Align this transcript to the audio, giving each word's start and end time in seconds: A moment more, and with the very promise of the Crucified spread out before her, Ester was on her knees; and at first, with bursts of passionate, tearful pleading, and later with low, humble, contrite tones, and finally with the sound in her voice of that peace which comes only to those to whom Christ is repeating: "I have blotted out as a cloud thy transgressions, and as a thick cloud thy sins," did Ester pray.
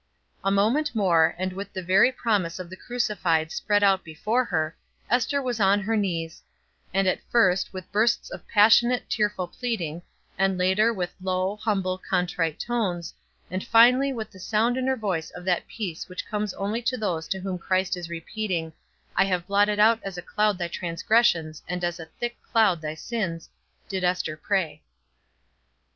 A 0.43 0.49
moment 0.49 0.95
more, 0.95 1.35
and 1.37 1.53
with 1.53 1.71
the 1.73 1.83
very 1.83 2.11
promise 2.11 2.57
of 2.57 2.71
the 2.71 2.75
Crucified 2.75 3.51
spread 3.51 3.83
out 3.83 4.03
before 4.03 4.43
her, 4.45 4.75
Ester 5.11 5.43
was 5.43 5.59
on 5.59 5.79
her 5.81 5.95
knees; 5.95 6.41
and 6.91 7.07
at 7.07 7.21
first, 7.29 7.71
with 7.71 7.91
bursts 7.91 8.31
of 8.31 8.47
passionate, 8.47 9.11
tearful 9.11 9.47
pleading, 9.47 10.01
and 10.39 10.57
later 10.57 10.91
with 10.91 11.13
low, 11.21 11.55
humble, 11.55 11.99
contrite 11.99 12.59
tones, 12.59 13.13
and 13.51 13.63
finally 13.63 14.11
with 14.11 14.31
the 14.31 14.39
sound 14.39 14.75
in 14.75 14.87
her 14.87 14.97
voice 14.97 15.29
of 15.35 15.45
that 15.45 15.67
peace 15.67 16.09
which 16.09 16.25
comes 16.25 16.51
only 16.55 16.81
to 16.81 16.97
those 16.97 17.27
to 17.27 17.39
whom 17.39 17.59
Christ 17.59 17.95
is 17.95 18.09
repeating: 18.09 18.73
"I 19.15 19.25
have 19.25 19.45
blotted 19.45 19.77
out 19.77 19.99
as 20.01 20.17
a 20.17 20.23
cloud 20.23 20.57
thy 20.57 20.69
transgressions, 20.69 21.61
and 21.67 21.83
as 21.83 21.99
a 21.99 22.07
thick 22.19 22.37
cloud 22.41 22.81
thy 22.81 22.95
sins," 22.95 23.49
did 23.87 24.03
Ester 24.03 24.35
pray. 24.35 24.81